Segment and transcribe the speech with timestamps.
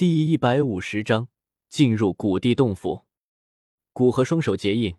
[0.00, 1.28] 第一百五十章
[1.68, 3.04] 进入古地洞府。
[3.92, 4.96] 古河双手结印，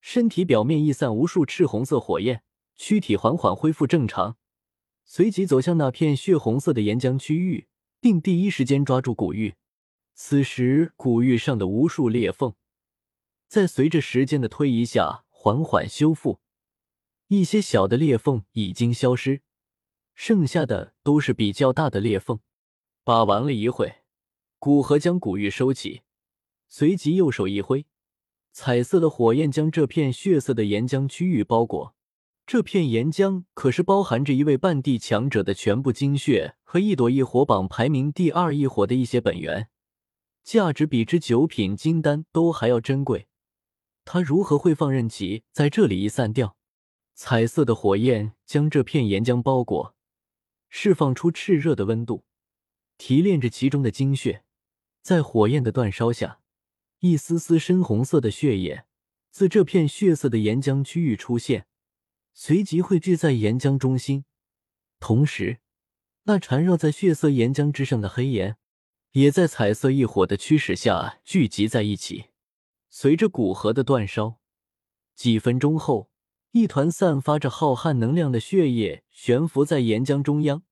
[0.00, 2.44] 身体表面溢散无数赤红色火焰，
[2.76, 4.36] 躯体缓缓恢复正常，
[5.04, 7.66] 随即走向那片血红色的岩浆区域，
[8.00, 9.56] 并第一时间抓住古玉。
[10.14, 12.54] 此时，古玉上的无数裂缝，
[13.48, 16.38] 在随着时间的推移下缓缓修复，
[17.26, 19.42] 一些小的裂缝已经消失，
[20.14, 22.38] 剩下的都是比较大的裂缝。
[23.02, 24.05] 把玩了一会。
[24.58, 26.02] 古河将古玉收起，
[26.68, 27.86] 随即右手一挥，
[28.52, 31.94] 彩色的火焰将这片血色的岩浆区域包裹。
[32.46, 39.68] 这片岩浆可是包含着一位半地强者的全部精血和一朵异火榜排名第二异火的一些本源，
[40.44, 43.26] 价值比之九品金丹都还要珍贵。
[44.04, 46.56] 他如何会放任其在这里一散掉？
[47.14, 49.96] 彩色的火焰将这片岩浆包裹，
[50.68, 52.24] 释放出炽热的温度，
[52.96, 54.44] 提炼着其中的精血。
[55.06, 56.40] 在火焰的煅烧下，
[56.98, 58.86] 一丝丝深红色的血液
[59.30, 61.68] 自这片血色的岩浆区域出现，
[62.34, 64.24] 随即汇聚在岩浆中心。
[64.98, 65.60] 同时，
[66.24, 68.56] 那缠绕在血色岩浆之上的黑岩，
[69.12, 72.30] 也在彩色异火的驱使下聚集在一起。
[72.90, 74.40] 随着古河的煅烧，
[75.14, 76.10] 几分钟后，
[76.50, 80.64] 一团散发着浩瀚能量的血液悬浮在岩浆中央。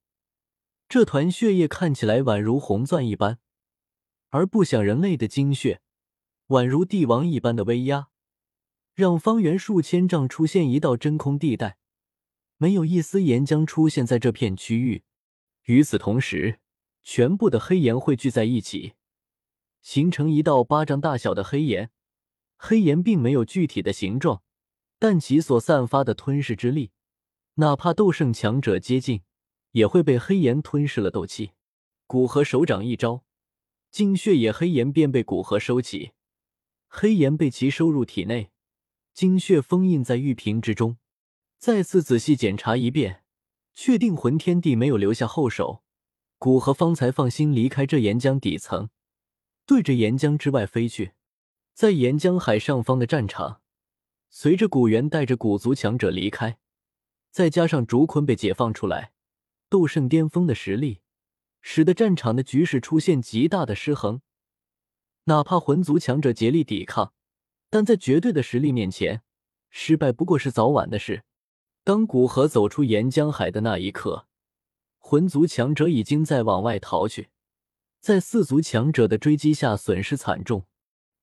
[0.88, 3.38] 这团血液看起来宛如红钻一般。
[4.34, 5.80] 而不想人类的精血，
[6.48, 8.08] 宛如帝王一般的威压，
[8.92, 11.78] 让方圆数千丈出现一道真空地带，
[12.56, 15.04] 没有一丝岩浆出现在这片区域。
[15.66, 16.58] 与此同时，
[17.04, 18.94] 全部的黑岩汇聚在一起，
[19.82, 21.92] 形成一道巴掌大小的黑岩。
[22.56, 24.42] 黑岩并没有具体的形状，
[24.98, 26.90] 但其所散发的吞噬之力，
[27.54, 29.22] 哪怕斗圣强者接近，
[29.70, 31.52] 也会被黑岩吞噬了斗气。
[32.08, 33.23] 古河手掌一招。
[33.94, 36.14] 精血野黑岩便被古河收起，
[36.88, 38.50] 黑岩被其收入体内，
[39.12, 40.96] 精血封印在玉瓶之中。
[41.58, 43.22] 再次仔细检查一遍，
[43.72, 45.84] 确定魂天帝没有留下后手，
[46.38, 48.90] 古河方才放心离开这岩浆底层，
[49.64, 51.12] 对着岩浆之外飞去。
[51.72, 53.60] 在岩浆海上方的战场，
[54.28, 56.58] 随着古元带着古族强者离开，
[57.30, 59.12] 再加上竹坤被解放出来，
[59.68, 61.02] 斗圣巅峰的实力。
[61.66, 64.20] 使得战场的局势出现极大的失衡，
[65.24, 67.14] 哪怕魂族强者竭力抵抗，
[67.70, 69.22] 但在绝对的实力面前，
[69.70, 71.24] 失败不过是早晚的事。
[71.82, 74.28] 当古河走出岩浆海的那一刻，
[74.98, 77.30] 魂族强者已经在往外逃去，
[77.98, 80.66] 在四族强者的追击下损失惨重。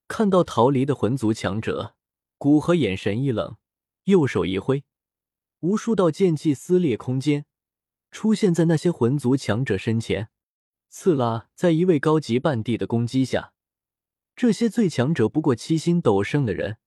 [0.08, 1.96] 看到逃离的魂族强者，
[2.40, 3.58] 古河眼神一冷，
[4.06, 4.84] 右手一挥，
[5.60, 7.46] 无数道剑气撕裂空间。
[8.12, 10.30] 出现在那些魂族强者身前，
[10.90, 11.50] 刺啦！
[11.56, 13.54] 在一位高级半帝的攻击下，
[14.36, 16.78] 这些最强者不过七星斗圣的人，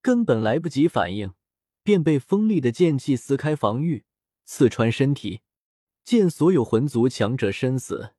[0.00, 1.34] 根本来不及反应，
[1.82, 4.04] 便被锋利的剑气撕开防御，
[4.44, 5.40] 刺穿身体。
[6.04, 8.12] 见所有魂族强者身死，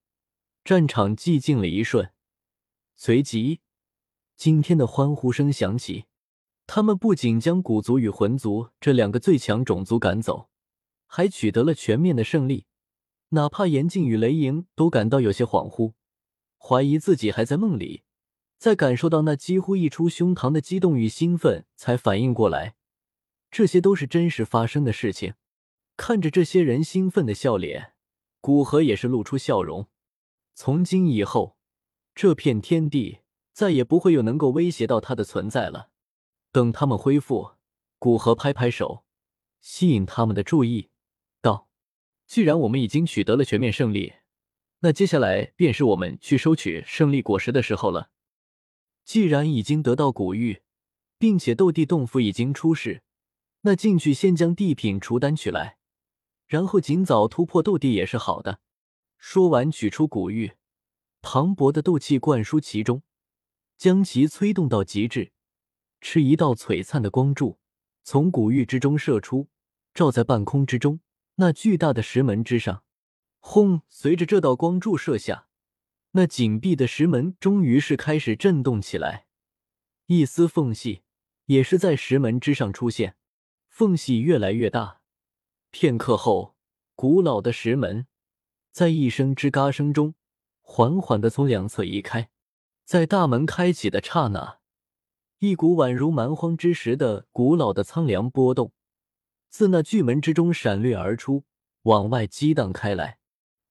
[0.63, 2.11] 战场寂静了一瞬，
[2.95, 3.61] 随即
[4.35, 6.05] 惊天的欢呼声响起。
[6.67, 10.49] 他们不仅将古族与魂族这两个最强种族赶走。
[11.15, 12.65] 还取得了全面的胜利，
[13.29, 15.93] 哪怕严禁与雷莹都感到有些恍惚，
[16.57, 18.03] 怀疑自己还在梦里。
[18.57, 22.75] 在感受到那几乎溢出胸膛的激动与兴奋，才反应过来，
[23.49, 25.35] 这些都是真实发生的事情。
[25.95, 27.93] 看着这些人兴奋的笑脸，
[28.41, 29.87] 古河也是露出笑容。
[30.53, 31.55] 从今以后，
[32.13, 33.19] 这片天地
[33.53, 35.91] 再也不会有能够威胁到他的存在了。
[36.51, 37.51] 等他们恢复，
[37.99, 39.05] 古河拍拍手，
[39.61, 40.89] 吸引他们的注意。
[42.25, 44.13] 既然我们已经取得了全面胜利，
[44.79, 48.09] 那接下来便是我们去收取胜利果实的时候了。
[49.03, 50.61] 既然已经得到古玉，
[51.17, 53.03] 并且斗帝洞府已经出世，
[53.61, 55.77] 那进去先将地品除丹取来，
[56.47, 58.59] 然后尽早突破斗帝也是好的。
[59.17, 60.53] 说完，取出古玉，
[61.21, 63.03] 磅礴的斗气灌输其中，
[63.77, 65.31] 将其催动到极致，
[66.01, 67.59] 持一道璀璨的光柱
[68.03, 69.47] 从古玉之中射出，
[69.93, 70.99] 照在半空之中。
[71.35, 72.83] 那巨大的石门之上，
[73.39, 73.81] 轰！
[73.89, 75.47] 随着这道光柱射下，
[76.11, 79.27] 那紧闭的石门终于是开始震动起来，
[80.05, 81.03] 一丝缝隙
[81.47, 83.17] 也是在石门之上出现，
[83.67, 85.01] 缝隙越来越大。
[85.71, 86.55] 片刻后，
[86.95, 88.07] 古老的石门
[88.71, 90.15] 在一声吱嘎声中，
[90.61, 92.29] 缓缓的从两侧移开。
[92.85, 94.59] 在大门开启的刹那，
[95.39, 98.71] 一股宛如蛮荒之时的古老的苍凉波动。
[99.57, 101.45] 自那巨门之中闪掠而出，
[101.83, 103.19] 往外激荡开来。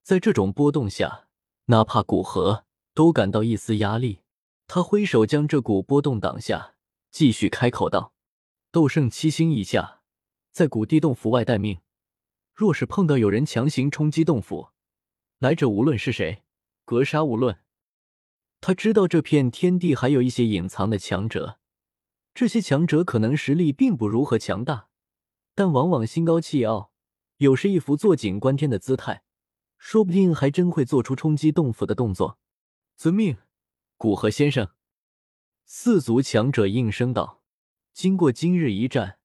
[0.03, 1.27] 在这种波动下，
[1.67, 2.65] 哪怕古河
[2.95, 4.21] 都感到一丝压力。
[4.67, 6.77] 他挥手将这股波动挡下，
[7.11, 8.15] 继续开口道
[8.73, 10.01] ：“斗圣七星以下，
[10.53, 11.81] 在古地洞府外待命。
[12.55, 14.69] 若是碰到有人强行冲击洞府，
[15.39, 16.45] 来者无论是谁，
[16.87, 17.59] 格杀勿论。”
[18.63, 21.59] 他知道这片天地还有一些隐藏的强者，
[22.33, 24.89] 这些强者可能实力并不如何强大，
[25.55, 26.91] 但往往心高气傲，
[27.37, 29.23] 有时一副坐井观天的姿态，
[29.79, 32.39] 说不定还真会做出冲击洞府的动作。
[32.97, 33.37] 遵命，
[33.97, 34.71] 古河先生。
[35.65, 37.43] 四族强者应声道
[37.95, 39.19] ：“经过今日一战，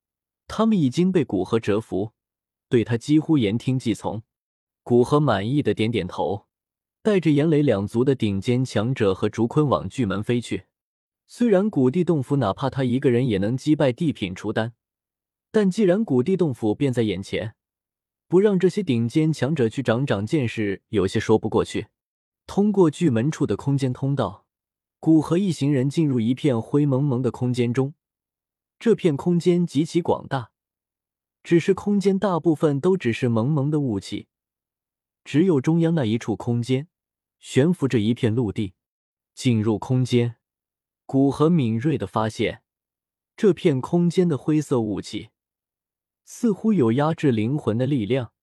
[0.47, 2.13] 他们已经被古河折服，
[2.69, 4.23] 对他几乎言听计从。”
[4.83, 6.47] 古河满意的点点头。
[7.01, 10.65] 带着岩雷两族的顶尖强者和竹坤往巨门飞去。
[11.25, 14.73] 虽然古地洞府哪怕他一个人也能击败地品雏丹，
[15.51, 17.55] 但既然古地洞府便在眼前，
[18.27, 21.87] 不让这些顶尖强者去长长见识，有些说不过去。
[22.45, 24.45] 通过巨门处的空间通道，
[24.99, 27.93] 古河一行人进入一片灰蒙蒙的空间中。
[28.77, 30.51] 这片空间极其广大，
[31.43, 34.27] 只是空间大部分都只是蒙蒙的雾气。
[35.23, 36.87] 只有中央那一处空间，
[37.39, 38.73] 悬浮着一片陆地。
[39.35, 40.35] 进入空间，
[41.05, 42.61] 古河敏锐的发现，
[43.37, 45.29] 这片空间的灰色雾气
[46.31, 48.33] 似乎有压制灵魂的力量。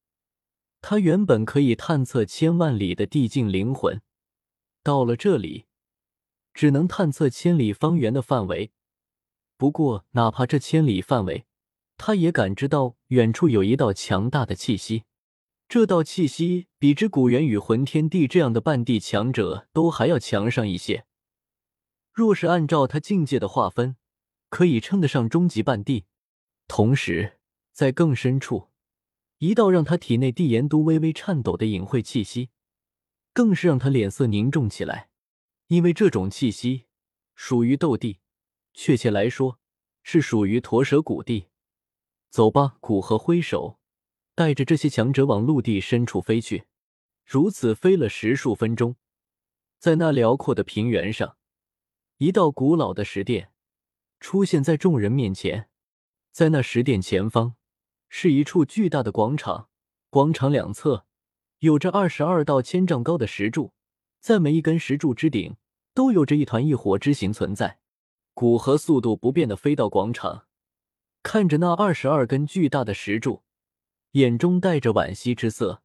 [0.82, 4.02] 他原本可以探测千万里的地境灵魂，
[4.82, 5.66] 到了这里，
[6.52, 8.72] 只能探测千里方圆的范围。
[9.56, 11.46] 不过，哪怕这千里范围，
[11.96, 15.04] 他也感知到远处有一道强大的气息。
[15.68, 21.06] 这道气息比之古元与魂天帝这样的半地强者都还要强上一些。
[22.12, 23.94] 若是按照他境界的划分，
[24.48, 26.06] 可以称得上终极半地。
[26.66, 27.35] 同时，
[27.76, 28.70] 在更深处，
[29.36, 32.48] 一道让他体内地炎都微微颤抖的隐晦气息，
[33.34, 35.10] 更是让他脸色凝重起来。
[35.66, 36.86] 因为这种气息
[37.34, 38.20] 属于斗帝，
[38.72, 39.60] 确切来说，
[40.02, 41.48] 是属于驼蛇古地。
[42.30, 43.78] 走吧，古河挥手。
[44.34, 46.64] 带着这些强者往陆地深处飞去，
[47.26, 48.96] 如此飞了十数分钟，
[49.78, 51.36] 在那辽阔的平原上，
[52.16, 53.52] 一道古老的石殿
[54.18, 55.68] 出现在众人面前。
[56.32, 57.56] 在那石殿前方，
[58.18, 59.68] 是一处巨大的广场，
[60.08, 61.04] 广场两侧
[61.58, 63.74] 有着二十二道千丈高的石柱，
[64.20, 65.56] 在每一根石柱之顶
[65.92, 67.78] 都有着一团异火之形存在。
[68.32, 70.46] 古河速度不变的飞到广场，
[71.22, 73.42] 看着那二十二根巨大的石柱。
[74.12, 75.82] 眼中带着惋惜之色。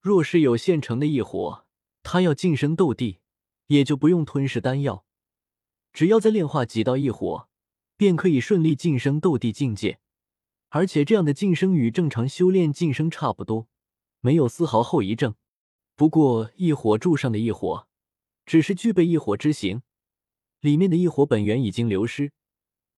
[0.00, 1.66] 若是有现成的异火，
[2.02, 3.18] 他要晋升斗帝，
[3.66, 5.04] 也就不用吞噬丹药，
[5.92, 7.50] 只要再炼化几道异火，
[7.98, 9.98] 便可以顺利晋升斗帝境界。
[10.68, 13.68] 而且这样的晋升与正常修炼晋升差不多，
[14.20, 15.34] 没有丝毫后遗症。
[15.94, 17.88] 不过异火柱上的异火，
[18.44, 19.82] 只是具备异火之形，
[20.60, 22.32] 里面的异火本源已经流失。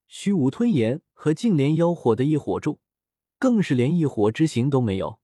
[0.06, 2.81] 虚无吞炎和净莲妖火的异火柱。
[3.41, 5.18] 更是连异火之形都没有。